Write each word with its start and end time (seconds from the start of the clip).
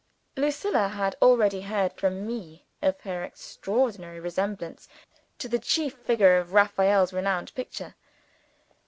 Lucilla 0.35 0.87
had 0.87 1.15
already 1.21 1.61
heard 1.61 1.93
from 1.93 2.25
me 2.25 2.65
of 2.81 2.99
her 3.01 3.23
extraordinary 3.23 4.19
resemblance 4.19 4.87
to 5.37 5.47
the 5.47 5.59
chief 5.59 5.93
figure 5.93 6.41
in 6.41 6.49
Raphael's 6.49 7.13
renowned 7.13 7.53
picture. 7.53 7.93